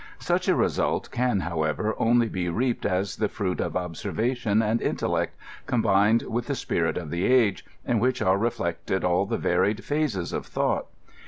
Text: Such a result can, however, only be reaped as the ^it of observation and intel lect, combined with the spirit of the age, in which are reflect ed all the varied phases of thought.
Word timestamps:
Such 0.17 0.47
a 0.47 0.55
result 0.55 1.11
can, 1.11 1.41
however, 1.41 1.93
only 1.99 2.27
be 2.27 2.49
reaped 2.49 2.87
as 2.87 3.17
the 3.17 3.29
^it 3.29 3.59
of 3.59 3.77
observation 3.77 4.59
and 4.63 4.79
intel 4.81 5.11
lect, 5.11 5.35
combined 5.67 6.23
with 6.23 6.47
the 6.47 6.55
spirit 6.55 6.97
of 6.97 7.11
the 7.11 7.25
age, 7.25 7.63
in 7.85 7.99
which 7.99 8.19
are 8.19 8.35
reflect 8.39 8.89
ed 8.89 9.03
all 9.03 9.27
the 9.27 9.37
varied 9.37 9.83
phases 9.83 10.33
of 10.33 10.47
thought. 10.47 10.87